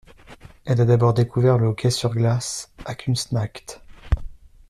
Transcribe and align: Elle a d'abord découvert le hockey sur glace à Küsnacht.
Elle 0.65 0.81
a 0.81 0.85
d'abord 0.85 1.13
découvert 1.13 1.59
le 1.59 1.67
hockey 1.67 1.91
sur 1.91 2.09
glace 2.15 2.73
à 2.85 2.95
Küsnacht. 2.95 3.81